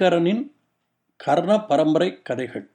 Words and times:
ஐங்கரனின் 0.00 0.52
கர்ண 1.16 1.64
பரம்பரை 1.64 2.22
கதைகள். 2.22 2.70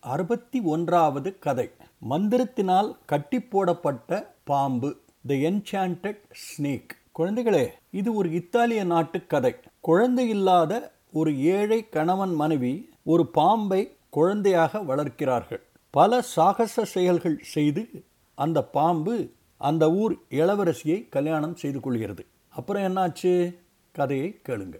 அறுபத்தி 0.00 0.60
ஒன்றாவது 0.60 1.38
கதை. 1.38 1.70
மந்திரத்தினால் 2.10 2.96
கட்டி 3.06 3.40
போடப்பட்ட 3.40 4.34
பாம்பு 4.44 5.00
த 5.26 5.34
என்சாண்டட் 5.34 6.20
ஸ்னேக் 6.42 6.88
குழந்தைகளே 7.18 7.68
இது 7.90 8.14
ஒரு 8.14 8.32
இத்தாலிய 8.32 8.84
நாட்டு 8.84 9.26
கதை. 9.26 9.54
குழந்தை 9.80 10.28
இல்லாத 10.28 10.92
ஒரு 11.12 11.42
ஏழை 11.42 11.88
கணவன் 11.88 12.34
மனைவி 12.34 12.88
ஒரு 13.02 13.26
பாம்பை 13.26 13.96
குழந்தையாக 14.10 14.78
வளர்க்கிறார்கள். 14.78 15.60
பல 15.90 16.22
சாகச 16.22 16.84
செயல்கள் 16.84 17.38
செய்து 17.40 18.04
அந்த 18.34 18.64
பாம்பு 18.64 19.30
அந்த 19.56 19.92
ஊர் 19.92 20.18
இளவரசியை 20.30 21.08
கல்யாணம் 21.08 21.56
செய்து 21.56 21.80
கொள்கிறது. 21.80 22.26
அப்புறம் 22.48 22.82
என்னாச்சு? 22.82 23.56
கதையை 23.92 24.40
கேளுங்க. 24.48 24.74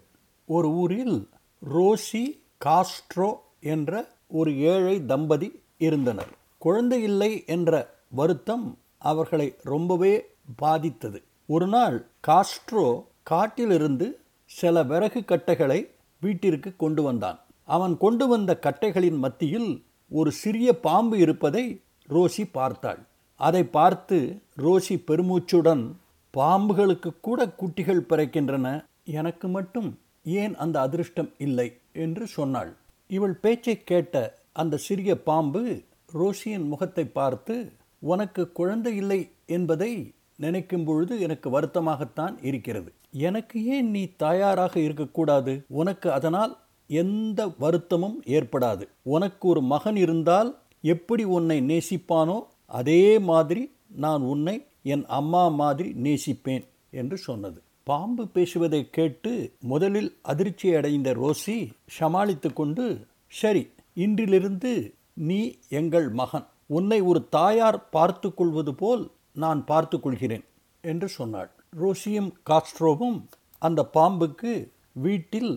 ஒரு 0.45 0.69
ஊரில் 0.69 1.29
ரோசி 1.69 2.41
காஸ்ட்ரோ 2.65 3.33
என்ற 3.59 4.11
ஒரு 4.27 4.57
ஏழை 4.57 5.05
தம்பதி 5.05 5.61
இருந்தனர். 5.77 6.31
குழந்தை 6.57 7.03
இல்லை 7.03 7.43
என்ற 7.45 7.99
வருத்தம் 8.09 8.77
அவர்களை 8.97 9.55
ரொம்பவே 9.63 10.35
பாதித்தது. 10.55 11.23
ஒரு 11.47 11.67
நாள் 11.67 12.07
காஸ்ட்ரோ 12.27 13.03
காட்டிலிருந்து 13.23 14.19
சில 14.45 14.83
விறகு 14.83 15.25
கட்டைகளை 15.25 15.89
வீட்டிற்கு 16.19 16.75
கொண்டு 16.77 17.03
வந்தான். 17.03 17.39
அவன் 17.63 17.97
கொண்டு 17.97 18.27
வந்த 18.27 18.59
கட்டைகளின் 18.61 19.17
மத்தியில் 19.17 19.83
ஒரு 20.09 20.31
சிறிய 20.31 20.79
பாம்பு 20.79 21.17
இருப்பதை 21.17 21.81
ரோசி 22.09 22.49
பார்த்தாள். 22.51 22.99
அதை 23.35 23.63
பார்த்து 23.63 24.41
ரோசி 24.57 24.95
பெருமூச்சுடன் 25.07 25.91
பாம்புகளுக்கு 26.33 27.13
கூட 27.21 27.47
குட்டிகள் 27.47 28.07
பிறக்கின்றன. 28.09 28.85
எனக்கு 29.03 29.47
மட்டும் 29.47 29.99
ஏன் 30.25 30.55
அந்த 30.55 30.79
அதிர்ஷ்டம் 30.79 31.31
இல்லை 31.37 31.77
என்று 31.93 32.27
சொன்னாள். 32.27 32.75
இவள் 33.07 33.33
பேச்சை 33.33 33.83
கேட்ட 33.83 34.15
அந்த 34.53 34.77
சிறிய 34.77 35.11
பாம்பு 35.23 35.81
ரோஷியின் 36.13 36.67
முகத்தை 36.67 37.05
பார்த்து 37.05 37.71
உனக்கு 37.99 38.51
குழந்தை 38.51 38.95
இல்லை 38.95 39.29
என்பதை 39.45 40.13
நினைக்கும் 40.35 40.83
பொழுது 40.83 41.19
எனக்கு 41.19 41.59
வருத்தமாகத்தான் 41.59 42.35
இருக்கிறது. 42.41 42.93
எனக்கு 43.11 43.65
ஏன் 43.65 43.89
நீ 43.89 44.03
தாயாராக 44.15 44.79
இருக்கக்கூடாது? 44.79 45.63
உனக்கு 45.67 46.11
அதனால் 46.11 46.57
எந்த 46.87 47.53
வருத்தமும் 47.57 48.23
ஏற்படாது. 48.25 48.85
உனக்கு 49.03 49.47
ஒரு 49.47 49.61
மகன் 49.61 49.95
இருந்தால் 49.95 50.57
எப்படி 50.81 51.23
உன்னை 51.23 51.61
நேசிப்பானோ 51.61 52.43
அதே 52.65 53.19
மாதிரி 53.19 53.71
நான் 53.87 54.21
உன்னை 54.21 54.65
என் 54.83 55.05
அம்மா 55.05 55.47
மாதிரி 55.47 55.89
நேசிப்பேன் 55.93 56.63
என்று 56.91 57.17
சொன்னது. 57.17 57.61
பாம்பு 57.87 58.23
பேசுவதை 58.27 58.89
கேட்டு 58.89 59.31
முதலில் 59.59 60.09
அதிர்ச்சி 60.21 60.67
அடைந்த 60.75 61.09
ரோசி 61.13 61.55
சமாளித்து 61.85 62.49
கொண்டு 62.53 62.85
சரி 63.27 63.63
இன்றிலிருந்து 63.97 64.71
நீ 65.13 65.39
எங்கள் 65.69 66.09
மகன். 66.09 66.45
உன்னை 66.67 67.01
ஒரு 67.01 67.21
தாயார் 67.29 67.89
பார்த்து 67.89 68.33
கொள்வது 68.33 68.73
போல் 68.75 69.03
நான் 69.33 69.65
பார்த்து 69.65 69.97
கொள்கிறேன் 69.99 70.45
என்று 70.83 71.07
சொன்னாள். 71.09 71.49
ரோசியும் 71.81 72.31
காஸ்ட்ரோவும் 72.49 73.17
அந்த 73.59 73.81
பாம்புக்கு 73.93 74.53
வீட்டில் 75.05 75.51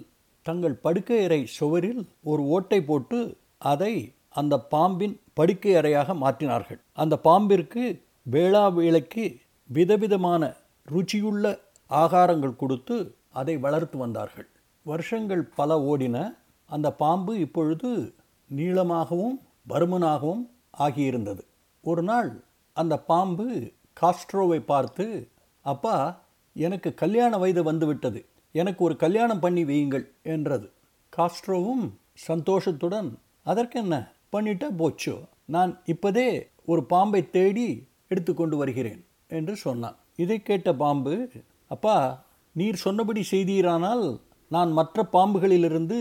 தங்கள் 0.47 0.80
படுக்கையறை 0.84 1.41
சுவரில் 1.58 2.02
ஒரு 2.22 2.42
ஓட்டை 2.47 2.80
போட்டு 2.83 3.20
அதை 3.72 3.95
அந்த 4.30 4.55
பாம்பின் 4.74 5.20
படுக்கை 5.35 5.74
அறையாக 5.74 6.14
மாற்றினார்கள். 6.14 6.80
அந்த 6.92 7.14
பாம்பிற்கு 7.24 7.85
வேளா 8.27 8.64
வேளைக்கு 8.68 9.24
விதவிதமான 9.70 10.42
ருச்சியுள்ள 10.89 11.45
ஆகாரங்கள் 11.94 12.56
கொடுத்து 12.56 12.96
அதை 13.32 13.55
வளர்த்து 13.56 13.96
வந்தார்கள். 13.98 14.48
வருஷங்கள் 14.86 15.42
பல 15.42 15.70
ஓடின. 15.90 16.16
அந்த 16.70 16.88
பாம்பு 16.92 17.32
இப்பொழுது 17.38 18.14
நீளமாகவும் 18.56 19.36
பருமனாகவும் 19.68 20.42
ஆகியிருந்தது. 20.78 21.42
ஒரு 21.84 22.02
நாள் 22.02 22.30
அந்த 22.72 22.94
பாம்பு 22.98 23.46
காஸ்ட்ரோவை 24.00 24.60
பார்த்து 24.60 25.28
அப்பா 25.64 25.96
எனக்கு 26.56 26.94
கல்யாண 26.94 27.38
வயது 27.38 27.62
வந்துவிட்டது. 27.62 28.20
எனக்கு 28.52 28.84
ஒரு 28.84 28.96
கல்யாணம் 28.96 29.40
பண்ணி 29.40 29.64
வையுங்கள் 29.64 30.05
என்றது. 30.22 30.68
காஸ்ட்ரோவும் 31.16 31.86
சந்தோஷத்துடன் 32.14 33.18
அதற்கென்ன? 33.42 33.94
பண்ணிட்டா 34.32 34.68
போச்சோ? 34.78 35.16
நான் 35.44 35.72
இப்போதே 35.84 36.28
ஒரு 36.64 36.82
பாம்பை 36.84 37.30
தேடி 37.30 37.68
எடுத்துக்கொண்டு 38.08 38.56
வருகிறேன் 38.56 39.05
என்று 39.28 39.56
சொன்னான். 39.56 39.96
இதை 40.16 40.42
கேட்ட 40.42 40.74
பாம்பு 40.74 41.30
அப்பா 41.74 41.96
நீர் 42.57 42.79
சொன்னபடி 42.85 43.23
செய்தீரானால் 43.30 44.05
நான் 44.51 44.70
மற்ற 44.73 45.07
பாம்புகளிலிருந்து 45.12 45.98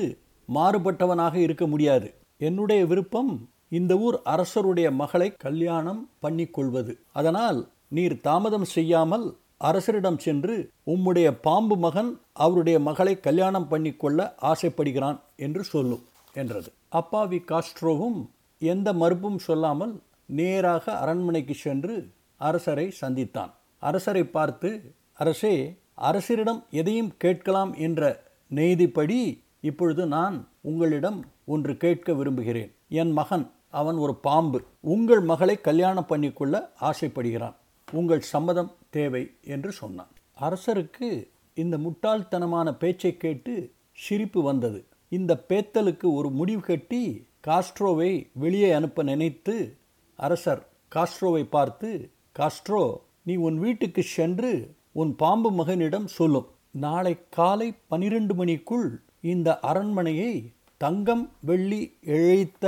மாறுபட்டவனாக 0.49 1.35
இருக்க 1.45 1.65
முடியாது. 1.67 2.07
என்னுடைய 2.41 2.81
விருப்பம் 2.91 3.31
இந்த 3.77 3.93
ஊர் 4.05 4.17
அரசருடைய 4.33 4.87
மகளை 5.01 5.27
கல்யாணம் 5.45 6.01
பண்ணி 6.19 6.45
கொள்வது 6.47 6.93
அதனால் 7.19 7.59
நீர் 7.97 8.15
தாமதம் 8.27 8.67
செய்யாமல் 8.75 9.25
அரசரிடம் 9.69 10.19
சென்று 10.25 10.55
உம்முடைய 10.93 11.27
பாம்பு 11.45 11.75
மகன் 11.85 12.11
அவருடைய 12.45 12.77
மகளை 12.87 13.13
கல்யாணம் 13.27 13.67
பண்ணிக்கொள்ள 13.71 14.19
ஆசைப்படுகிறான் 14.51 15.19
என்று 15.45 15.63
சொல்லும் 15.63 16.03
என்றது. 16.35 16.69
அப்பாவி 16.99 17.39
காஸ்ட்ரோவும் 17.51 18.19
எந்த 18.61 18.89
மறுப்பும் 19.01 19.39
சொல்லாமல் 19.47 19.93
நேராக 20.39 20.85
அரண்மனைக்கு 21.03 21.55
சென்று 21.65 21.95
அரசரை 22.41 22.87
சந்தித்தான். 23.01 23.51
அரசரை 23.83 24.23
பார்த்து 24.35 24.69
அரசே 25.13 25.77
அரசரிடம் 26.01 26.61
எதையும் 26.69 27.11
கேட்கலாம் 27.17 27.73
என்ற 27.73 28.23
நெய்திப்படி 28.51 29.39
இப்பொழுது 29.61 30.05
நான் 30.05 30.47
உங்களிடம் 30.61 31.25
ஒன்று 31.45 31.77
கேட்க 31.77 32.13
விரும்புகிறேன். 32.13 32.71
என் 32.89 33.11
மகன் 33.11 33.51
அவன் 33.69 33.95
ஒரு 33.95 34.15
பாம்பு. 34.15 34.63
உங்கள் 34.79 35.19
மகளை 35.19 35.61
கல்யாணம் 35.61 36.09
பண்ணிக்கொள்ள 36.09 36.71
ஆசைப்படுகிறான். 36.81 37.55
உங்கள் 37.91 38.19
சம்மதம் 38.19 38.71
தேவை 38.89 39.23
என்று 39.43 39.71
சொன்னான். 39.71 40.11
அரசருக்கு 40.39 41.27
இந்த 41.53 41.77
முட்டாள்தனமான 41.77 42.71
பேச்சை 42.71 43.17
கேட்டு 43.17 43.71
சிரிப்பு 43.91 44.41
வந்தது. 44.41 44.85
இந்த 45.09 45.45
பேத்தலுக்கு 45.49 46.07
ஒரு 46.13 46.29
முடிவு 46.29 46.61
கட்டி 46.61 47.27
காஸ்ட்ரோவை 47.47 48.27
வெளியே 48.33 48.71
அனுப்ப 48.71 49.03
நினைத்து 49.03 49.75
அரசர் 50.15 50.67
காஸ்ட்ரோவை 50.95 51.43
பார்த்து 51.49 52.09
காஸ்ட்ரோ 52.39 52.95
நீ 53.23 53.35
உன் 53.35 53.59
வீட்டுக்கு 53.59 54.01
சென்று 54.01 54.75
உன் 54.95 55.11
பாம்பு 55.15 55.49
மகனிடம் 55.51 56.07
சொல்லும். 56.17 56.47
நாளை 56.83 57.13
காலை 57.37 57.67
பனிரெண்டு 57.91 58.33
மணிக்குள் 58.39 58.87
இந்த 59.33 59.49
அரண்மனையை 59.69 60.33
தங்கம் 60.81 61.23
வெள்ளி 61.49 61.81
இழைத்த 62.13 62.65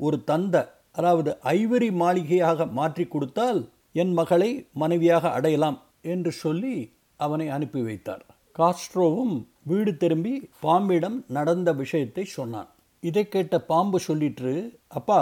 ஒரு 0.00 0.18
தந்த 0.30 0.56
அதாவது 0.92 1.30
ஐவரி 1.58 1.90
மாளிகையாக 2.02 2.66
மாற்றி 2.78 3.04
கொடுத்தால் 3.06 3.60
என் 4.02 4.12
மகளை 4.12 4.50
மனைவியாக 4.82 5.30
அடையலாம் 5.36 5.78
என்று 6.12 6.30
சொல்லி 6.44 6.74
அவனை 7.20 7.46
அனுப்பி 7.56 7.80
வைத்தார். 7.82 8.24
காஸ்ட்ரோவும் 8.58 9.36
வீடு 9.70 9.92
திரும்பி 9.96 10.34
பாம்பிடம் 10.60 11.18
நடந்த 11.36 11.68
விஷயத்தை 11.82 12.24
சொன்னான். 12.36 12.70
இதை 13.02 13.24
கேட்ட 13.28 13.54
பாம்பு 13.70 13.98
சொல்லிற்று 14.06 14.54
அப்பா 14.98 15.20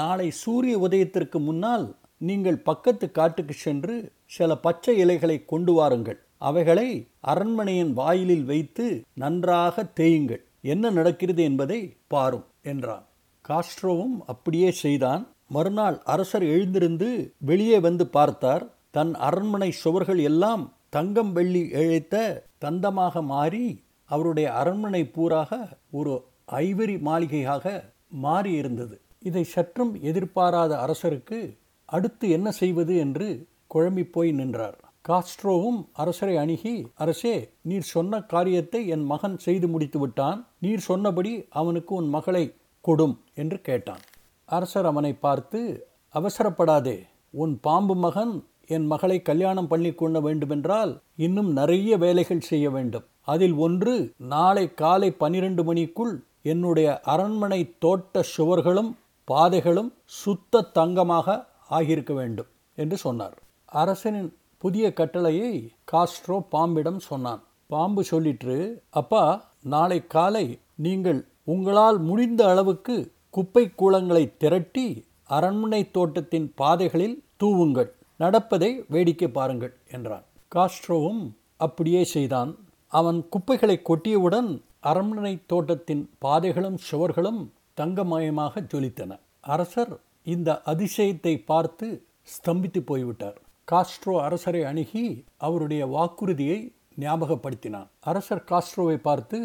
நாளை 0.00 0.28
சூரிய 0.42 0.74
உதயத்திற்கு 0.86 1.38
முன்னால் 1.48 1.86
நீங்கள் 2.28 2.64
பக்கத்து 2.68 3.06
காட்டுக்கு 3.10 3.54
சென்று 3.66 3.96
சில 4.30 4.50
பச்சை 4.56 4.94
இலைகளை 4.98 5.44
கொண்டு 5.44 5.72
வாருங்கள். 5.72 6.18
அவைகளை 6.38 6.88
அரண்மனையின் 7.20 7.92
வாயிலில் 7.92 8.44
வைத்து 8.44 8.86
நன்றாக 9.14 9.84
தேயுங்கள். 10.00 10.42
என்ன 10.60 10.90
நடக்கிறது 10.90 11.42
என்பதை 11.42 11.80
பாரும் 12.08 12.46
என்றான். 12.62 13.04
காஸ்ட்ரோவும் 13.44 14.16
அப்படியே 14.26 14.70
செய்தான். 14.70 15.22
மறுநாள் 15.46 15.98
அரசர் 16.04 16.42
எழுந்திருந்து 16.42 17.08
வெளியே 17.38 17.78
வந்து 17.78 18.06
பார்த்தார். 18.06 18.64
தன் 18.90 19.14
அரண்மனை 19.14 19.70
சுவர்கள் 19.82 20.18
எல்லாம் 20.18 20.64
தங்கம் 20.90 21.32
வெள்ளி 21.32 21.62
இழைத்த 21.80 22.16
தந்தமாக 22.60 23.22
மாறி 23.22 23.64
அவருடைய 24.04 24.48
அரண்மனை 24.52 25.02
பூராக 25.16 25.50
ஒரு 25.90 26.12
ஐவரி 26.60 26.96
மாளிகையாக 27.00 27.64
மாறியிருந்தது. 28.22 28.96
இதை 29.20 29.44
சற்றும் 29.44 29.92
எதிர்பாராத 30.00 30.72
அரசருக்கு 30.84 31.38
அடுத்து 31.88 32.26
என்ன 32.30 32.48
செய்வது 32.50 32.94
என்று 32.96 33.28
குழம்பி 33.74 34.04
போய் 34.14 34.30
நின்றார். 34.32 34.76
காஸ்ட்ரோவும் 35.08 35.78
அரசரை 35.92 36.36
அணுகி 36.36 36.74
அரசே 37.02 37.34
நீர் 37.62 37.86
சொன்ன 37.94 38.20
காரியத்தை 38.32 38.80
என் 38.94 39.04
மகன் 39.04 39.36
செய்து 39.38 39.66
முடித்து 39.68 39.98
விட்டான். 39.98 40.40
நீர் 40.58 40.82
சொன்னபடி 40.88 41.32
அவனுக்கு 41.60 41.92
உன் 41.94 42.08
மகளை 42.08 42.44
கொடும் 42.84 43.16
என்று 43.34 43.58
கேட்டான். 43.60 44.02
அரசர் 44.48 44.88
அவனை 44.90 45.12
பார்த்து 45.24 45.60
அவசரப்படாதே. 46.14 46.98
உன் 47.30 47.54
பாம்பு 47.60 47.94
மகன் 47.94 48.34
என் 48.66 48.86
மகளை 48.86 49.16
கல்யாணம் 49.22 49.68
பண்ணி 49.68 49.90
கொள்ள 49.94 50.20
வேண்டுமென்றால் 50.20 50.92
இன்னும் 51.16 51.50
நிறைய 51.52 51.96
வேலைகள் 51.96 52.46
செய்ய 52.50 52.66
வேண்டும். 52.70 53.06
அதில் 53.34 53.56
ஒன்று 53.66 53.94
நாளை 54.34 54.64
காலை 54.74 55.10
பனிரெண்டு 55.22 55.64
மணிக்குள் 55.64 56.14
என்னுடைய 56.42 56.88
அரண்மனை 57.14 57.60
தோட்ட 57.78 58.22
சுவர்களும் 58.36 58.90
பாதைகளும் 59.28 59.90
சுத்த 60.22 60.68
தங்கமாக 60.74 61.44
ஆகியிருக்க 61.70 62.12
வேண்டும் 62.14 62.50
என்று 62.78 62.96
சொன்னார். 62.96 63.36
அரசனின் 63.80 64.30
புதிய 64.62 64.86
கட்டளையை 64.92 65.52
காஸ்ட்ரோ 65.92 66.36
பாம்பிடம் 66.54 67.00
சொன்னான். 67.08 67.42
பாம்பு 67.66 68.02
சொல்லிற்று 68.10 68.56
அப்பா 69.00 69.24
நாளை 69.74 69.98
காலை 70.06 70.46
நீங்கள் 70.86 71.20
உங்களால் 71.44 71.98
முடிந்த 72.08 72.42
அளவுக்கு 72.48 72.96
குப்பை 73.30 73.64
கூளங்களை 73.80 74.24
திரட்டி 74.42 74.86
அரண்மனை 75.36 75.82
தோட்டத்தின் 75.96 76.48
பாதைகளில் 76.60 77.16
தூவுங்கள். 77.42 77.90
நடப்பதை 78.16 78.70
வேடிக்கை 78.88 79.28
பாருங்கள் 79.28 79.74
என்றான். 79.96 80.24
காஸ்ட்ரோவும் 80.54 81.22
அப்படியே 81.56 82.02
செய்தான். 82.04 82.52
அவன் 82.92 83.18
குப்பைகளை 83.28 83.76
கொட்டியவுடன் 83.88 84.50
அரண்மனை 84.90 85.34
தோட்டத்தின் 85.46 86.04
பாதைகளும் 86.18 86.78
சுவர்களும் 86.88 87.40
தங்கமயமாக 87.74 88.60
ஜொலித்தன. 88.72 89.10
அரசர் 89.40 89.92
இந்த 90.24 90.62
அதிசயத்தை 90.72 91.34
பார்த்து 91.50 91.88
ஸ்தம்பித்து 92.34 92.80
போய்விட்டார். 92.90 93.38
காஸ்ட்ரோ 93.68 94.14
அரசரை 94.26 94.60
அணுகி 94.64 95.04
அவருடைய 95.36 95.82
வாக்குறுதியை 95.86 96.58
ஞாபகப்படுத்தினான். 97.00 97.88
அரசர் 98.00 98.46
காஸ்ட்ரோவை 98.50 98.96
பார்த்து 99.08 99.38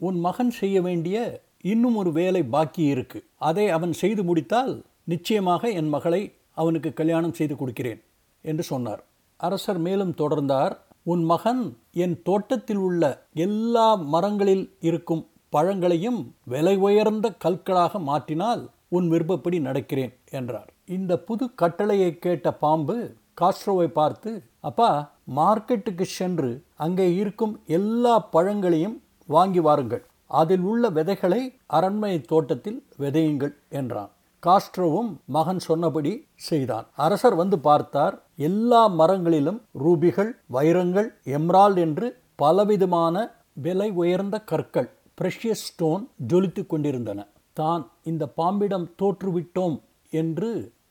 உன் 0.00 0.18
மகன் 0.20 0.50
செய்ய 0.50 0.76
வேண்டிய 0.82 1.16
இன்னும் 1.62 1.96
ஒரு 1.96 2.10
வேலை 2.12 2.42
பாக்கி 2.54 2.82
இருக்கு. 2.84 3.18
அதை 3.48 3.64
அவன் 3.68 3.92
செய்து 3.92 4.22
முடித்தால் 4.24 4.72
நிச்சயமாக 5.04 5.70
என் 5.70 5.88
மகளை 5.88 6.22
அவனுக்கு 6.52 6.90
கல்யாணம் 6.92 7.36
செய்து 7.38 7.54
கொடுக்கிறேன் 7.56 8.00
என்று 8.44 8.62
சொன்னார். 8.62 9.02
அரசர் 9.40 9.78
மேலும் 9.78 10.14
தொடர்ந்தார் 10.14 10.74
உன் 11.02 11.24
மகன் 11.24 11.62
என் 12.04 12.16
தோட்டத்தில் 12.22 12.82
உள்ள 12.88 13.02
எல்லா 13.46 13.88
மரங்களில் 14.14 14.66
இருக்கும் 14.80 15.24
பழங்களையும் 15.48 16.20
விலை 16.44 16.76
உயர்ந்த 16.76 17.26
கற்களாக 17.44 17.98
மாற்றினால் 18.10 18.62
உன் 18.88 19.08
விருப்பப்படி 19.08 19.58
நடக்கிறேன் 19.58 20.12
என்றார். 20.30 20.70
இந்த 20.96 21.12
புது 21.28 21.44
கட்டளையை 21.54 22.10
கேட்ட 22.18 22.52
பாம்பு 22.62 22.96
காஸ்ட்ரோவை 23.38 23.88
பார்த்து 23.98 24.30
அப்பா 24.68 24.90
மார்க்கெட்டுக்கு 25.38 26.06
சென்று 26.18 26.50
அங்கே 26.84 27.06
இருக்கும் 27.22 27.54
எல்லா 27.78 28.14
பழங்களையும் 28.34 28.96
வாங்கி 29.28 29.60
வாருங்கள். 29.66 30.02
அதில் 30.30 30.64
உள்ள 30.70 30.84
விதைகளை 30.96 31.42
அரண்மனை 31.76 32.18
தோட்டத்தில் 32.32 32.80
விதையுங்கள் 33.02 33.54
என்றான். 33.80 34.10
காஸ்ட்ரோவும் 34.42 35.10
மகன் 35.36 35.60
சொன்னபடி 35.68 36.12
செய்தான். 36.48 36.86
அரசர் 37.04 37.36
வந்து 37.40 37.56
பார்த்தார் 37.68 38.14
எல்லா 38.48 38.82
மரங்களிலும் 39.00 39.60
ரூபிகள் 39.84 40.30
வைரங்கள் 40.56 41.08
எம்ரால் 41.38 41.76
என்று 41.84 42.08
பலவிதமான 42.42 43.16
விலை 43.64 43.88
உயர்ந்த 44.02 44.36
கற்கள் 44.50 44.88
பிரஷியஸ் 45.20 45.64
ஸ்டோன் 45.68 46.04
ஜொலித்து 46.30 46.62
கொண்டிருந்தன. 46.66 47.20
தான் 47.56 47.82
இந்த 48.10 48.24
பாம்பிடம் 48.40 48.86
தோற்றுவிட்டோம் 49.00 49.76
என்று 50.12 50.50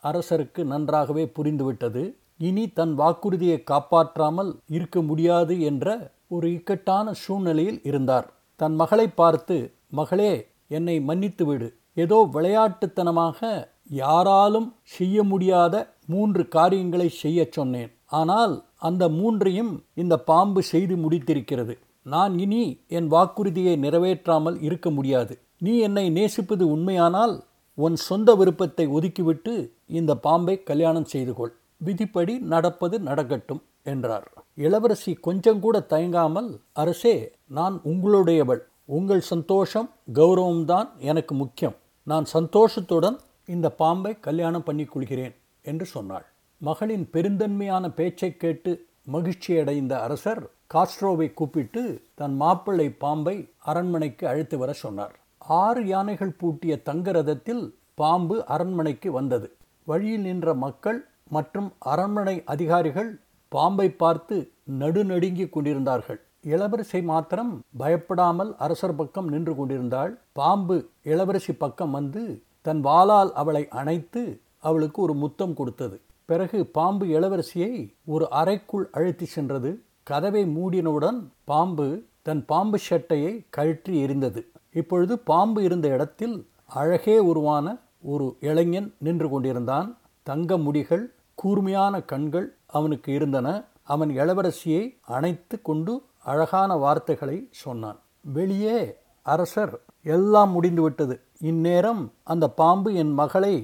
அரசருக்கு 0.09 0.61
நன்றாகவே 0.73 1.23
புரிந்துவிட்டது. 1.37 2.03
இனி 2.39 2.63
தன் 2.79 2.93
வாக்குறுதியை 3.01 3.57
காப்பாற்றாமல் 3.71 4.51
இருக்க 4.75 5.01
முடியாது 5.09 5.53
என்ற 5.69 5.87
ஒரு 6.35 6.47
இக்கட்டான 6.57 7.11
சூழ்நிலையில் 7.23 7.79
இருந்தார். 7.89 8.27
தன் 8.59 8.75
மகளை 8.81 9.07
பார்த்து 9.21 9.57
மகளே 9.99 10.33
என்னை 10.77 10.95
மன்னித்து 11.09 11.43
விடு. 11.45 11.67
ஏதோ 12.03 12.17
விளையாட்டுத்தனமாக 12.35 13.39
யாராலும் 14.01 14.69
செய்ய 14.95 15.23
முடியாத 15.23 15.75
மூன்று 16.05 16.43
காரியங்களை 16.47 17.07
செய்ய 17.21 17.47
சொன்னேன். 17.57 17.91
ஆனால் 18.19 18.53
அந்த 18.87 19.03
மூன்றையும் 19.19 19.71
இந்த 19.93 20.15
பாம்பு 20.29 20.61
செய்து 20.63 20.95
முடித்திருக்கிறது. 20.95 21.73
நான் 22.05 22.33
இனி 22.39 22.63
என் 22.97 23.07
வாக்குறுதியை 23.07 23.75
நிறைவேற்றாமல் 23.85 24.57
இருக்க 24.67 24.89
முடியாது. 24.89 25.33
நீ 25.65 25.73
என்னை 25.87 26.05
நேசிப்பது 26.17 26.63
உண்மையானால் 26.75 27.35
உன் 27.77 27.97
சொந்த 28.07 28.29
விருப்பத்தை 28.35 28.85
ஒதுக்கிவிட்டு 28.97 29.53
இந்த 29.99 30.11
பாம்பை 30.25 30.55
கல்யாணம் 30.69 31.09
செய்து 31.13 31.33
கொள். 31.33 31.53
விதிப்படி 31.85 32.33
நடப்பது 32.53 32.99
நடக்கட்டும் 32.99 33.61
என்றார். 33.83 34.27
இளவரசி 34.55 35.13
கொஞ்சம் 35.13 35.59
கூட 35.59 35.79
தயங்காமல் 35.79 36.49
அரசே 36.73 37.31
நான் 37.47 37.81
உங்களுடையவள். 37.83 38.61
உங்கள் 38.85 39.19
சந்தோஷம் 39.19 39.89
கௌரவம்தான் 40.13 40.89
எனக்கு 40.97 41.35
முக்கியம். 41.35 41.75
நான் 42.03 42.25
சந்தோஷத்துடன் 42.25 43.17
இந்த 43.45 43.67
பாம்பை 43.71 44.19
கல்யாணம் 44.19 44.63
பண்ணி 44.63 44.85
கொள்கிறேன் 44.85 45.35
என்று 45.61 45.85
சொன்னாள். 45.85 46.25
மகளின் 46.61 47.05
பெருந்தன்மையான 47.13 47.89
பேச்சை 47.89 48.37
கேட்டு 48.37 48.71
மகிழ்ச்சியடைந்த 49.11 49.91
அரசர் 49.91 50.41
காஸ்ட்ரோவை 50.73 51.33
கூப்பிட்டு 51.33 51.83
தன் 52.15 52.35
மாப்பிள்ளை 52.35 52.89
பாம்பை 53.03 53.35
அரண்மனைக்கு 53.59 54.27
அழைத்து 54.27 54.57
வர 54.57 54.73
சொன்னார். 54.73 55.15
ஆறு 55.39 55.81
யானைகள் 55.87 56.37
பூட்டிய 56.37 56.73
தங்க 56.81 57.11
ரதத்தில் 57.11 57.63
பாம்பு 57.95 58.45
அரண்மனைக்கு 58.45 59.11
வந்தது. 59.11 59.47
வழியில் 59.87 60.21
நின்ற 60.21 60.53
மக்கள் 60.53 60.99
மற்றும் 61.35 61.69
அரண்மனை 61.93 62.35
அதிகாரிகள் 62.53 63.11
பாம்பை 63.51 63.87
பார்த்து 64.01 64.35
நடுநடுங்கிக் 64.81 65.53
கொண்டிருந்தார்கள். 65.53 66.19
இளவரசி 66.53 66.99
மாத்திரம் 67.11 67.53
பயப்படாமல் 67.81 68.51
அரசர் 68.65 68.97
பக்கம் 68.99 69.27
நின்று 69.27 69.53
கொண்டிருந்தாள். 69.55 70.11
பாம்பு 70.39 70.77
இளவரசி 71.11 71.53
பக்கம் 71.63 71.91
வந்து 71.91 72.23
தன் 72.61 72.81
வாளால் 72.83 73.31
அவளை 73.41 73.63
அணைத்து 73.81 74.21
அவளுக்கு 74.67 74.99
ஒரு 75.01 75.13
முத்தம் 75.13 75.53
கொடுத்தது. 75.53 75.97
பிறகு 76.29 76.59
பாம்பு 76.77 77.05
இளவரசியை 77.17 77.73
ஒரு 78.13 78.25
அறைக்குள் 78.41 78.87
அழைத்து 78.97 79.25
சென்றது. 79.25 79.71
கதவை 80.03 80.43
மூடினவுடன் 80.57 81.19
பாம்பு 81.43 81.87
தன் 82.27 82.43
பாம்பு 82.45 82.77
சட்டையை 82.87 83.33
கழற்றி 83.55 83.93
எரிந்தது 84.05 84.41
இப்பொழுது 84.79 85.13
பாம்பு 85.29 85.59
இருந்த 85.63 85.87
இடத்தில் 85.95 86.35
அழகே 86.79 87.17
உருவான 87.29 87.67
ஒரு 88.11 88.25
இளைஞன் 88.49 88.89
நின்று 89.05 89.27
கொண்டிருந்தான். 89.29 89.87
தங்க 90.27 90.57
முடிகள் 90.57 91.05
கூர்மையான 91.41 91.95
கண்கள் 92.11 92.47
அவனுக்கு 92.77 93.09
இருந்தன. 93.13 93.47
அவன் 93.93 94.11
இளவரசியை 94.21 94.83
அணைத்து 95.15 95.57
கொண்டு 95.67 95.93
அழகான 96.31 96.71
வார்த்தைகளை 96.83 97.37
சொன்னான். 97.63 97.99
வெளியே 98.37 98.79
அரசர் 99.25 99.73
எல்லாம் 100.15 100.51
முடிந்துவிட்டது. 100.51 101.15
இந்நேரம் 101.51 102.01
அந்த 102.23 102.45
பாம்பு 102.59 102.89
என் 103.01 103.13
மகளை 103.21 103.55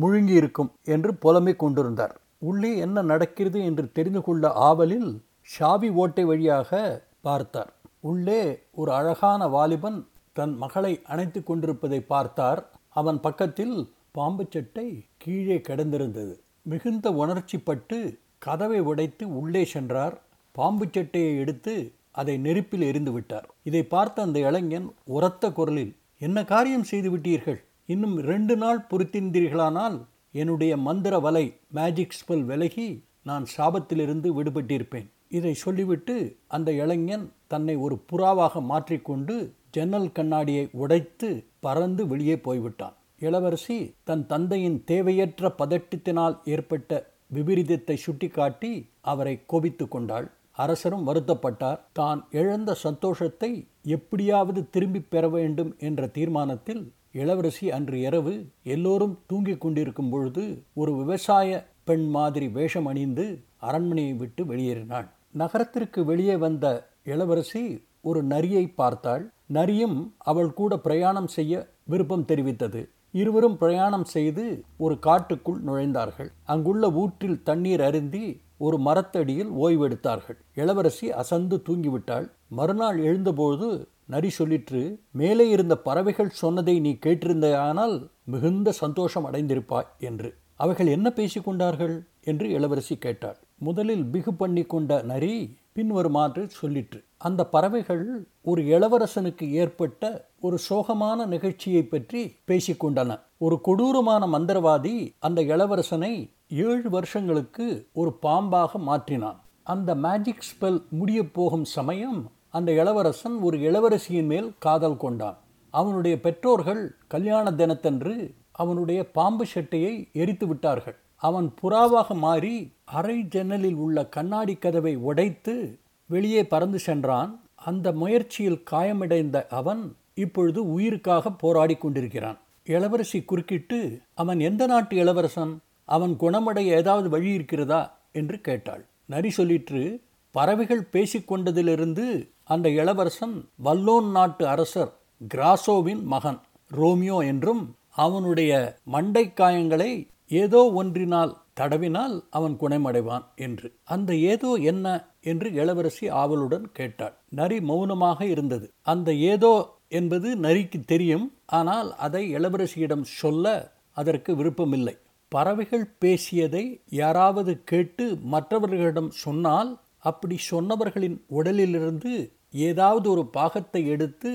முழுங்கி 0.00 0.34
இருக்கும் 0.40 0.70
என்று 0.94 1.10
புலம்பிக் 1.14 1.62
கொண்டிருந்தார். 1.62 2.14
உள்ளே 2.50 2.70
என்ன 2.84 3.02
நடக்கிறது 3.02 3.58
என்று 3.68 3.84
தெரிந்து 3.96 4.22
கொள்ள 4.22 4.50
ஆவலில் 4.68 5.10
ஷாவி 5.52 5.88
ஓட்டை 6.02 6.24
வழியாக 6.24 6.80
பார்த்தார். 7.20 7.72
உள்ளே 8.10 8.42
ஒரு 8.80 8.90
அழகான 8.92 9.48
வாலிபன் 9.48 9.98
தன் 10.38 10.54
மகளை 10.62 10.92
அணைத்து 11.12 11.40
கொண்டிருப்பதை 11.42 12.00
பார்த்தார். 12.14 12.62
அவன் 13.00 13.20
பக்கத்தில் 13.26 13.76
பாம்பு 14.12 14.44
சட்டை 14.50 14.88
கீழே 15.22 15.58
கிடந்திருந்தது. 15.68 16.34
மிகுந்த 16.66 17.06
உணர்ச்சிப்பட்டு 17.12 17.96
கதவை 18.38 18.80
உடைத்து 18.80 19.24
உள்ளே 19.40 19.64
சென்றார். 19.64 20.14
பாம்பு 20.52 20.86
சட்டையை 20.94 21.32
எடுத்து 21.36 21.74
அதை 22.10 22.34
நெருப்பில் 22.38 22.80
எரிந்து 22.80 23.12
விட்டார். 23.12 23.46
இதை 23.62 23.82
பார்த்த 23.82 24.22
அந்த 24.22 24.38
இளைஞன் 24.38 24.88
உரத்த 25.04 25.52
குரலில் 25.52 25.92
என்ன 26.18 26.44
காரியம் 26.44 26.88
செய்து 26.90 27.08
விட்டீர்கள்? 27.16 27.60
இன்னும் 27.86 28.16
ரெண்டு 28.30 28.56
நாள் 28.56 28.80
பொறுத்திருந்தீர்களானால் 28.90 29.96
என்னுடைய 30.32 30.76
மந்திர 30.76 31.18
வலை 31.18 31.44
மேஜிக் 31.70 32.16
ஸ்பெல் 32.20 32.44
விலகி 32.44 32.88
நான் 33.22 33.44
சாபத்திலிருந்து 33.56 34.28
விடுபட்டிருப்பேன். 34.38 35.08
இதை 35.28 35.54
சொல்லிவிட்டு 35.54 36.36
அந்த 36.46 36.72
இளைஞன் 36.72 37.32
தன்னை 37.46 37.76
ஒரு 37.76 37.96
புறாவாக 38.12 38.62
மாற்றிக்கொண்டு 38.62 39.36
ஜன்னல் 39.70 40.12
கண்ணாடியை 40.12 40.68
உடைத்து 40.72 41.28
பறந்து 41.60 42.02
வெளியே 42.06 42.36
போய்விட்டான். 42.38 42.96
இளவரசி 43.26 43.78
தன் 44.08 44.24
தந்தையின் 44.32 44.78
தேவையற்ற 44.90 45.50
பதட்டத்தினால் 45.60 46.36
ஏற்பட்ட 46.54 46.90
விபரீதத்தை 47.36 47.96
சுட்டிக்காட்டி 48.04 48.72
அவரை 49.12 49.34
கோபித்து 49.52 49.84
கொண்டாள். 49.88 50.26
அரசரும் 50.58 51.06
வருத்தப்பட்டார். 51.08 51.80
தான் 51.98 52.20
இழந்த 52.40 52.70
சந்தோஷத்தை 52.86 53.50
எப்படியாவது 53.96 54.60
திரும்பி 54.74 55.00
பெற 55.14 55.24
வேண்டும் 55.36 55.72
என்ற 55.88 56.06
தீர்மானத்தில் 56.16 56.82
இளவரசி 57.20 57.66
அன்று 57.76 57.96
இரவு 58.06 58.34
எல்லோரும் 58.74 59.16
தூங்கிக் 59.30 59.62
கொண்டிருக்கும் 59.64 60.10
பொழுது 60.12 60.44
ஒரு 60.80 60.92
விவசாய 61.00 61.50
பெண் 61.88 62.06
மாதிரி 62.16 62.46
வேஷம் 62.56 62.88
அணிந்து 62.90 63.26
அரண்மனையை 63.68 64.14
விட்டு 64.22 64.42
வெளியேறினாள். 64.50 65.08
நகரத்திற்கு 65.40 66.00
வெளியே 66.10 66.36
வந்த 66.44 66.66
இளவரசி 67.12 67.62
ஒரு 68.08 68.20
நரியை 68.32 68.64
பார்த்தாள். 68.80 69.24
நரியும் 69.56 69.98
அவள் 70.30 70.52
கூட 70.60 70.72
பிரயாணம் 70.86 71.30
செய்ய 71.36 71.52
விருப்பம் 71.92 72.28
தெரிவித்தது. 72.30 72.82
இருவரும் 73.20 73.56
பிரயாணம் 73.56 74.04
செய்து 74.04 74.44
ஒரு 74.76 74.94
காட்டுக்குள் 74.98 75.60
நுழைந்தார்கள். 75.66 76.30
அங்குள்ள 76.44 76.84
ஊற்றில் 76.92 77.42
தண்ணீர் 77.42 77.82
அருந்தி 77.82 78.24
ஒரு 78.58 78.76
மரத்தடியில் 78.78 79.50
ஓய்வெடுத்தார்கள். 79.64 80.38
இளவரசி 80.54 81.06
அசந்து 81.12 81.56
தூங்கிவிட்டாள். 81.68 82.26
மறுநாள் 82.48 82.98
எழுந்தபோது 82.98 83.68
நரி 84.06 84.30
சொல்லிற்று 84.38 84.80
மேலே 85.10 85.44
இருந்த 85.48 85.74
பறவைகள் 85.78 86.32
சொன்னதை 86.40 86.74
நீ 86.80 86.92
கேட்டிருந்தாயானால் 87.06 87.96
மிகுந்த 88.24 88.72
சந்தோஷம் 88.72 89.26
அடைந்திருப்பாய் 89.30 89.90
என்று. 89.98 90.30
அவைகள் 90.56 90.86
என்ன 90.86 91.08
பேசிக்கொண்டார்கள் 91.16 91.94
என்று 92.24 92.48
இளவரசி 92.50 92.96
கேட்டாள். 92.96 93.38
முதலில் 93.58 94.04
பிகு 94.06 94.32
பண்ணி 94.34 94.64
கொண்ட 94.64 95.00
நரி 95.12 95.34
பின்வருமாறு 95.78 96.42
சொல்லிற்று. 96.62 96.98
அந்த 97.18 97.46
பறவைகள் 97.46 98.02
ஒரு 98.42 98.62
இளவரசனுக்கு 98.62 99.50
ஏற்பட்ட 99.50 100.28
ஒரு 100.40 100.58
சோகமான 100.68 101.26
நிகழ்ச்சியை 101.26 101.82
பற்றி 101.82 102.20
பேசிக்கொண்டன. 102.48 103.20
ஒரு 103.38 103.60
கொடூரமான 103.60 104.26
மந்திரவாதி 104.26 104.94
அந்த 105.18 105.42
இளவரசனை 105.42 106.12
ஏழு 106.48 106.90
வருஷங்களுக்கு 106.90 107.66
ஒரு 107.92 108.18
பாம்பாக 108.22 108.72
மாற்றினான். 108.86 109.40
அந்த 109.62 109.94
மேஜிக் 109.94 110.46
ஸ்பெல் 110.50 110.80
முடிய 110.88 111.20
போகும் 111.30 111.64
சமயம் 111.64 112.30
அந்த 112.48 112.72
இளவரசன் 112.72 113.36
ஒரு 113.40 113.58
இளவரசியின் 113.58 114.30
மேல் 114.32 114.52
காதல் 114.58 114.96
கொண்டான். 114.96 115.38
அவனுடைய 115.70 116.20
பெற்றோர்கள் 116.20 116.82
கல்யாண 117.06 117.52
தினத்தன்று 117.52 118.34
அவனுடைய 118.52 119.00
பாம்பு 119.10 119.46
சட்டையை 119.46 120.08
எரித்து 120.12 120.46
விட்டார்கள். 120.46 120.96
அவன் 121.16 121.54
புறாவாக 121.62 122.14
மாறி 122.14 122.70
அறை 122.84 123.22
ஜன்னலில் 123.22 123.74
உள்ள 123.74 124.06
கண்ணாடி 124.06 124.54
கதவை 124.54 124.96
உடைத்து 124.96 125.78
வெளியே 126.06 126.44
பறந்து 126.44 126.78
சென்றான். 126.78 127.40
அந்த 127.54 127.92
முயற்சியில் 127.92 128.62
காயமடைந்த 128.70 129.46
அவன் 129.46 129.96
இப்பொழுது 130.14 130.72
உயிருக்காக 130.72 131.30
போராடி 131.30 131.74
கொண்டிருக்கிறான். 131.74 132.38
இளவரசி 132.64 133.22
குறுக்கிட்டு 133.22 134.00
அவன் 134.14 134.40
எந்த 134.40 134.66
நாட்டு 134.66 134.96
இளவரசன்? 134.96 135.60
அவன் 135.84 136.16
குணமடைய 136.20 136.64
ஏதாவது 136.64 137.08
வழி 137.08 137.30
இருக்கிறதா? 137.30 137.98
என்று 138.12 138.40
கேட்டாள். 138.40 138.84
நரி 139.04 139.30
சொல்லிற்று 139.36 140.00
பறவைகள் 140.30 140.88
பேசிக்கொண்டதிலிருந்து 140.92 142.28
அந்த 142.44 142.68
இளவரசன் 142.68 143.48
வல்லோன் 143.56 144.10
நாட்டு 144.10 144.48
அரசர் 144.48 144.92
கிராசோவின் 145.34 146.02
மகன் 146.02 146.40
ரோமியோ 146.70 147.26
என்றும் 147.26 147.74
அவனுடைய 147.90 148.78
மண்டைக்காயங்களை 148.92 150.06
ஏதோ 150.30 150.72
ஒன்றினால் 150.72 151.32
தடவினால் 151.60 152.22
அவன் 152.30 152.56
குணமடைவான் 152.56 153.24
என்று. 153.36 153.72
அந்த 153.84 154.14
ஏதோ 154.14 154.54
என்ன? 154.62 154.86
என்று 155.20 155.52
இளவரசி 155.52 156.08
ஆவலுடன் 156.08 156.72
கேட்டாள். 156.72 157.14
நரி 157.28 157.60
மௌனமாக 157.60 158.20
இருந்தது. 158.26 158.70
அந்த 158.82 159.14
ஏதோ 159.14 159.52
என்பது 159.88 160.36
நரிக்கு 160.36 160.84
தெரியும். 160.84 161.26
ஆனால் 161.46 161.94
அதை 161.96 162.34
இளவரசியிடம் 162.34 163.06
சொல்ல 163.12 163.72
அதற்கு 163.92 164.36
விருப்பமில்லை. 164.36 164.96
பறவைகள் 165.28 165.86
பேசியதை 165.98 166.64
யாராவது 166.90 167.62
கேட்டு 167.64 168.04
மற்றவர்களிடம் 168.24 169.10
சொன்னால் 169.14 169.70
அப்படி 169.98 170.38
சொன்னவர்களின் 170.50 171.18
உடலிலிருந்து 171.28 172.12
ஏதாவது 172.50 173.10
ஒரு 173.10 173.26
பாகத்தை 173.26 173.86
எடுத்து 173.86 174.32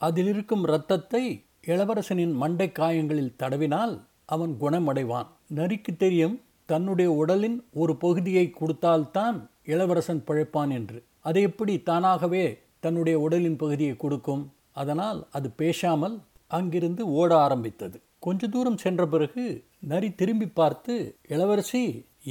அதில் 0.00 0.26
இருக்கும் 0.26 0.64
இரத்தத்தை 0.64 1.22
இளவரசனின் 1.66 2.32
மண்டை 2.32 2.72
காயங்களில் 2.72 3.36
தடவினால் 3.38 3.94
அவன் 4.34 4.52
குணமடைவான். 4.62 5.28
நரிக்கு 5.58 5.92
தெரியும் 5.96 6.36
தன்னுடைய 6.68 7.08
உடலின் 7.12 7.58
ஒரு 7.72 7.92
பகுதியை 7.96 8.46
கொடுத்தால்தான் 8.50 9.38
இளவரசன் 9.64 10.24
பிழைப்பான் 10.28 10.72
என்று. 10.78 10.98
அது 11.20 11.38
எப்படி 11.40 11.74
தானாகவே 11.82 12.44
தன்னுடைய 12.80 13.16
உடலின் 13.20 13.56
பகுதியை 13.56 13.94
கொடுக்கும்? 13.96 14.44
அதனால் 14.72 15.18
அது 15.30 15.48
பேசாமல் 15.62 16.16
அங்கிருந்து 16.50 17.02
ஓட 17.12 17.30
ஆரம்பித்தது. 17.46 17.96
கொஞ்ச 18.18 18.48
தூரம் 18.48 18.78
சென்ற 18.78 19.02
பிறகு 19.06 19.44
நரி 19.90 20.08
திரும்பி 20.14 20.48
பார்த்து 20.50 20.94
இளவரசி 21.28 21.82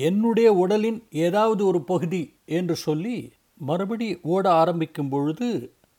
என்னுடைய 0.08 0.50
உடலின் 0.54 1.00
ஏதாவது 1.26 1.62
ஒரு 1.66 1.80
பகுதி 1.84 2.22
என்று 2.58 2.76
சொல்லி 2.86 3.16
மறுபடி 3.62 4.08
ஓட 4.34 4.46
ஆரம்பிக்கும் 4.62 5.10
பொழுது 5.10 5.50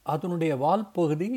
அதனுடைய 0.07 0.53
வால் 0.57 0.87
பகுதி 0.93 1.31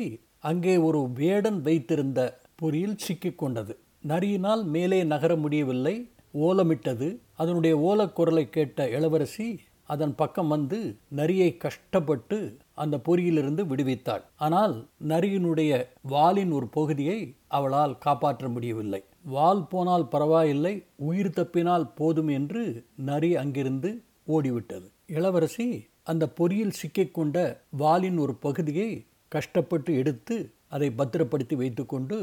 அங்கே 0.50 0.74
ஒரு 0.78 1.00
வேடன் 1.14 1.58
வைத்திருந்த 1.62 2.20
பொறியில் 2.60 3.00
சிக்கிக்கொண்டது 3.04 3.74
நரியினால் 4.08 4.64
மேலே 4.64 5.04
நகர 5.04 5.36
முடியவில்லை 5.36 5.94
ஓலமிட்டது. 6.34 7.08
அதனுடைய 7.32 7.74
ஓலக்குரலை 7.88 8.44
கேட்ட 8.50 8.88
இளவரசி 8.88 9.60
அதன் 9.84 10.14
பக்கம் 10.14 10.48
வந்து 10.48 10.78
நரியை 11.08 11.56
கஷ்டப்பட்டு 11.56 12.56
அந்த 12.74 13.00
பொறியிலிருந்து 13.08 13.62
விடுவித்தாள். 13.72 14.22
ஆனால் 14.36 14.74
நரியினுடைய 15.08 15.72
வாலின் 16.02 16.52
ஒரு 16.52 16.66
பகுதியை 16.68 17.18
அவளால் 17.48 17.98
காப்பாற்ற 17.98 18.48
முடியவில்லை. 18.48 19.02
வால் 19.22 19.66
போனால் 19.66 20.06
பரவாயில்லை 20.08 20.74
உயிர் 20.96 21.36
தப்பினால் 21.36 21.86
போதும் 21.94 22.28
என்று 22.28 22.62
நரி 22.96 23.36
அங்கிருந்து 23.36 23.90
ஓடிவிட்டது. 24.28 24.86
இளவரசி 25.06 25.68
அந்த 26.02 26.24
பொறியில் 26.38 26.78
சிக்கிக்கொண்ட 26.80 27.38
வாலின் 27.70 28.18
ஒரு 28.18 28.34
பகுதியை 28.34 28.90
கஷ்டப்பட்டு 29.28 29.94
எடுத்து 29.94 30.36
அதை 30.68 30.90
பத்திரப்படுத்தி 30.90 31.56
வைத்துக்கொண்டு 31.56 32.16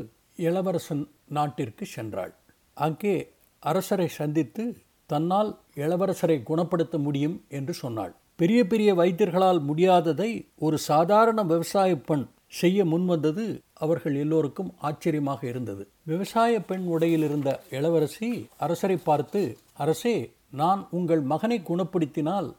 இளவரசன் 0.47 1.03
நாட்டிற்கு 1.29 1.85
சென்றாள். 1.95 2.33
அங்கே 2.77 3.15
அரசரை 3.63 4.07
சந்தித்து 4.19 4.63
தன்னால் 5.09 5.51
இளவரசரை 5.75 6.37
குணப்படுத்த 6.43 6.95
முடியும் 6.97 7.37
என்று 7.49 7.73
சொன்னாள். 7.73 8.13
பெரிய 8.35 8.59
பெரிய 8.67 8.89
வைத்தியர்களால் 8.95 9.59
முடியாததை 9.69 10.31
ஒரு 10.59 10.77
சாதாரண 10.89 11.39
விவசாய 11.43 11.91
பெண் 12.01 12.25
செய்ய 12.53 12.85
முன்வந்தது 12.85 13.43
அவர்கள் 13.73 14.15
எல்லோருக்கும் 14.15 14.71
ஆச்சரியமாக 14.79 15.41
இருந்தது. 15.47 15.83
விவசாய 16.03 16.53
பெண் 16.61 16.85
உடையில் 16.85 17.23
இருந்த 17.23 17.49
இளவரசி 17.69 18.29
அரசரை 18.57 18.97
பார்த்து 18.99 19.41
அரசே 19.77 20.15
நான் 20.61 20.81
உங்கள் 20.91 21.23
மகனை 21.23 21.57
குணப்படுத்தினால் 21.61 22.49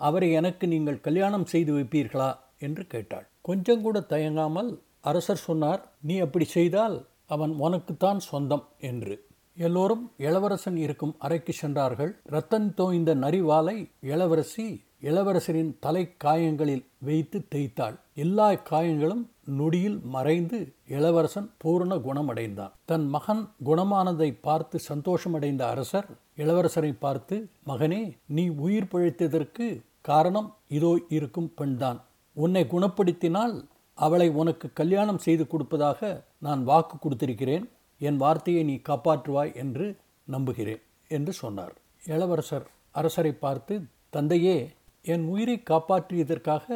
அவரை 0.00 0.28
எனக்கு 0.32 0.64
நீங்கள் 0.66 1.04
கல்யாணம் 1.06 1.46
செய்து 1.46 1.72
வைப்பீர்களா? 1.76 2.30
என்று 2.58 2.82
கேட்டாள். 2.86 3.26
கொஞ்சம் 3.40 3.82
கூட 3.82 3.98
தயங்காமல் 4.10 4.70
அரசர் 5.00 5.44
சொன்னார் 5.46 5.82
நீ 6.00 6.14
அப்படி 6.18 6.46
செய்தால் 6.56 6.96
அவன் 7.28 7.54
உனக்குத்தான் 7.58 8.20
சொந்தம் 8.30 8.66
என்று. 8.90 9.16
எல்லோரும் 9.56 10.04
இளவரசன் 10.18 10.76
இருக்கும் 10.76 11.14
அறைக்கு 11.18 11.52
சென்றார்கள். 11.52 12.12
ரத்தன் 12.30 12.68
தோய்ந்த 12.74 13.14
நரிவாலை 13.14 13.78
இளவரசி 14.12 14.66
இளவரசரின் 15.02 15.72
தலை 15.80 16.02
காயங்களில் 16.16 16.84
வைத்து 16.98 17.38
தேய்த்தாள். 17.54 17.96
எல்லா 18.14 18.46
காயங்களும் 18.70 19.24
நொடியில் 19.58 19.98
மறைந்து 20.14 20.58
இளவரசன் 20.88 21.48
பூரண 21.58 21.92
குணமடைந்தான். 21.96 22.72
தன் 22.84 23.06
மகன் 23.08 23.42
குணமானதை 23.64 24.30
பார்த்து 24.40 24.78
சந்தோஷமடைந்த 24.88 25.62
அரசர் 25.72 26.08
இளவரசரை 26.36 26.92
பார்த்து 26.98 27.36
மகனே 27.66 28.02
நீ 28.26 28.44
உயிர் 28.64 28.90
பிழைத்ததற்கு 28.92 29.68
காரணம் 30.00 30.50
இதோ 30.68 30.92
இருக்கும் 31.08 31.50
பெண்தான். 31.54 32.00
உன்னை 32.36 32.64
குணப்படுத்தினால் 32.72 33.54
அவளை 33.98 34.28
உனக்கு 34.40 34.66
கல்யாணம் 34.80 35.22
செய்து 35.26 35.44
கொடுப்பதாக 35.46 36.00
நான் 36.46 36.60
வாக்கு 36.70 36.96
கொடுத்திருக்கிறேன். 36.96 37.64
என் 38.00 38.18
வார்த்தையை 38.24 38.62
நீ 38.70 38.76
காப்பாற்றுவாய் 38.88 39.52
என்று 39.62 39.86
நம்புகிறேன் 40.26 40.82
என்று 41.10 41.32
சொன்னார். 41.42 41.74
இளவரசர் 42.14 42.66
அரசரை 43.00 43.32
பார்த்து 43.44 43.74
தந்தையே 44.16 44.58
என் 45.04 45.24
உயிரை 45.32 45.56
காப்பாற்றியதற்காக 45.70 46.66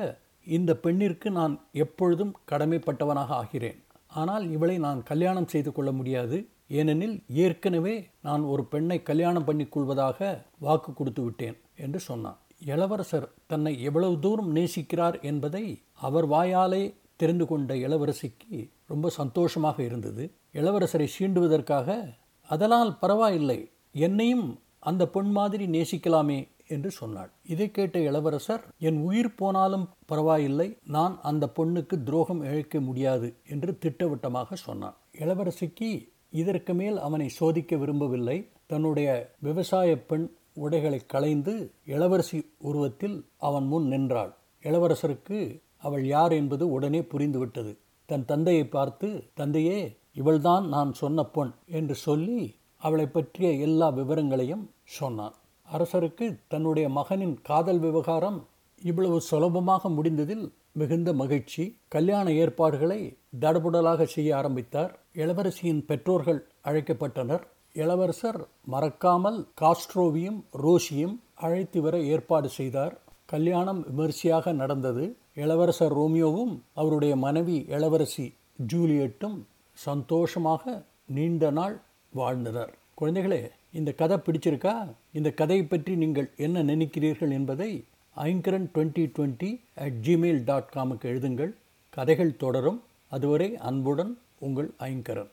இந்த 0.46 0.70
பெண்ணிற்கு 0.84 1.28
நான் 1.38 1.54
எப்பொழுதும் 1.84 2.32
கடமைப்பட்டவனாக 2.50 3.30
ஆகிறேன். 3.42 3.78
ஆனால் 4.20 4.44
இவளை 4.54 4.76
நான் 4.86 5.00
கல்யாணம் 5.10 5.50
செய்து 5.52 5.70
கொள்ள 5.72 5.90
முடியாது. 5.98 6.38
ஏனெனில் 6.78 7.16
ஏற்கனவே 7.44 7.94
நான் 8.26 8.42
ஒரு 8.52 8.62
பெண்ணை 8.72 8.98
கல்யாணம் 9.02 9.46
பண்ணி 9.48 9.66
கொள்வதாக 9.68 10.18
வாக்கு 10.66 10.90
கொடுத்து 10.92 11.22
விட்டேன் 11.24 11.56
என்று 11.84 12.00
சொன்னான். 12.08 12.38
இளவரசர் 12.72 13.28
தன்னை 13.50 13.72
எவ்வளவு 13.88 14.16
தூரம் 14.24 14.50
நேசிக்கிறார் 14.56 15.16
என்பதை 15.30 15.64
அவர் 16.08 16.26
வாயாலே 16.34 16.82
தெரிந்து 17.16 17.47
கொண்ட 17.47 17.75
இளவரசிக்கு 17.75 18.69
ரொம்ப 18.87 19.09
சந்தோஷமாக 19.09 19.83
இருந்தது. 19.83 20.25
இளவரசரை 20.52 21.07
சீண்டுவதற்காக 21.19 22.16
அதனால் 22.49 22.99
பரவாயில்லை 22.99 23.69
என்னையும் 23.92 24.47
அந்த 24.78 25.09
பெண் 25.09 25.31
மாதிரி 25.31 25.66
நேசிக்கலாமே 25.66 26.49
என்று 26.66 26.90
சொன்னாள். 26.90 27.31
இதை 27.42 27.71
கேட்ட 27.71 27.99
இளவரசர் 27.99 28.62
என் 28.78 29.00
உயிர் 29.02 29.35
போனாலும் 29.35 29.88
பரவாயில்லை 30.07 30.76
நான் 30.87 31.19
அந்த 31.23 31.52
பொண்ணுக்கு 31.57 32.02
துரோகம் 32.04 32.42
இழைக்க 32.42 32.81
முடியாது 32.81 33.35
என்று 33.49 33.78
திட்டவட்டமாக 33.78 34.54
சொன்னான். 34.54 34.97
இளவரசிக்கு 35.19 35.90
இதற்கு 36.31 36.75
மேல் 36.75 36.99
அவனை 36.99 37.28
சோதிக்க 37.28 37.76
விரும்பவில்லை. 37.76 38.49
தன்னுடைய 38.66 39.09
விவசாய 39.38 39.99
பெண் 39.99 40.26
உடைகளை 40.54 41.00
களைந்து 41.07 41.73
இளவரசி 41.85 42.38
உருவத்தில் 42.59 43.16
அவன் 43.38 43.66
முன் 43.66 43.87
நின்றாள். 43.87 44.33
இளவரசருக்கு 44.62 45.38
அவள் 45.82 46.04
யார் 46.06 46.32
என்பது 46.32 46.64
உடனே 46.70 47.00
புரிந்துவிட்டது. 47.12 47.72
தன் 48.08 48.24
தந்தையை 48.24 48.64
பார்த்து 48.76 49.08
தந்தையே 49.34 49.78
இவள்தான் 50.14 50.64
நான் 50.68 50.90
சொன்ன 50.92 51.24
பொன் 51.34 51.52
என்று 51.78 51.94
சொல்லி 52.06 52.40
அவளை 52.76 53.06
பற்றிய 53.06 53.50
எல்லா 53.66 53.88
விவரங்களையும் 53.88 54.64
சொன்னான். 54.96 55.36
அரசருக்கு 55.68 56.26
தன்னுடைய 56.48 56.86
மகனின் 56.88 57.36
காதல் 57.42 57.78
விவகாரம் 57.78 58.38
இவ்வளவு 58.82 59.18
சுலபமாக 59.20 59.88
முடிந்ததில் 59.88 60.44
மிகுந்த 60.72 61.10
மகிழ்ச்சி. 61.12 61.64
கல்யாண 61.88 62.26
ஏற்பாடுகளை 62.32 63.00
தடபுடலாக 63.40 64.04
செய்ய 64.04 64.30
ஆரம்பித்தார். 64.36 64.92
இளவரசியின் 65.14 65.82
பெற்றோர்கள் 65.84 66.40
அழைக்கப்பட்டனர். 66.64 67.44
இளவரசர் 67.74 68.40
மறக்காமல் 68.64 69.38
காஸ்ட்ரோவியும் 69.60 70.40
ரோஷியும் 70.62 71.16
அழைத்து 71.34 71.80
வர 71.80 71.94
ஏற்பாடு 72.12 72.48
செய்தார். 72.48 72.94
கல்யாணம் 73.24 73.80
விமரிசையாக 73.88 74.52
நடந்தது. 74.52 75.04
இளவரசர் 75.34 75.94
ரோமியோவும் 75.96 76.54
அவருடைய 76.72 77.16
மனைவி 77.16 77.64
இளவரசி 77.68 78.34
ஜூலியட்டும் 78.72 79.38
சந்தோஷமாக 79.72 80.82
நீண்ட 81.06 81.50
நாள் 81.50 81.76
வாழ்ந்தனர். 82.12 82.72
குழந்தைகளே 83.00 83.40
இந்த 83.72 83.92
கதை 83.92 84.16
பிடிச்சிருக்கா? 84.16 84.74
இந்த 85.12 85.30
கதையை 85.30 85.66
பற்றி 85.66 85.96
நீங்கள் 85.96 86.30
என்ன 86.36 86.62
நினைக்கிறீர்கள் 86.62 87.32
என்பதை 87.32 87.84
Aingaran 88.16 88.68
twenty 88.74 89.04
twenty 89.14 89.50
at 89.74 89.98
Gmail 90.04 90.44
dot 90.44 90.72
காமுக்கு 90.74 91.06
எழுதுங்கள். 91.12 91.52
கதைகள் 91.90 92.36
தொடரும். 92.36 92.82
அதுவரை 93.08 93.56
அன்புடன் 93.56 94.18
உங்கள் 94.38 94.70
ஐங்கரன். 94.78 95.32